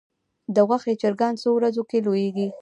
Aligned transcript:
د 0.55 0.57
غوښې 0.67 0.93
چرګان 1.01 1.33
څو 1.41 1.49
ورځو 1.53 1.83
کې 1.89 1.97
لویږي؟ 2.05 2.47